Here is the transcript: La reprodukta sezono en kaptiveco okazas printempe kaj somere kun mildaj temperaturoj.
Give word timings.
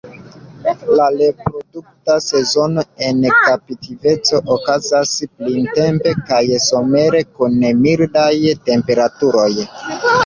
La 0.97 1.07
reprodukta 1.17 2.15
sezono 2.27 2.83
en 3.09 3.19
kaptiveco 3.33 4.39
okazas 4.55 5.11
printempe 5.43 6.15
kaj 6.31 6.41
somere 6.71 7.23
kun 7.37 7.61
mildaj 7.87 8.33
temperaturoj. 8.73 9.51